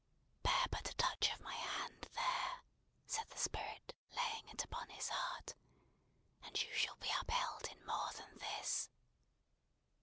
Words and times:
"Bear 0.41 0.65
but 0.71 0.89
a 0.89 0.95
touch 0.95 1.29
of 1.31 1.39
my 1.41 1.53
hand 1.53 2.09
there," 2.15 2.63
said 3.05 3.29
the 3.29 3.37
Spirit, 3.37 3.93
laying 4.17 4.47
it 4.49 4.63
upon 4.63 4.89
his 4.89 5.09
heart, 5.09 5.53
"and 6.41 6.59
you 6.59 6.73
shall 6.73 6.95
be 6.95 7.13
upheld 7.21 7.67
in 7.67 7.85
more 7.85 8.11
than 8.13 8.35
this!" 8.39 8.89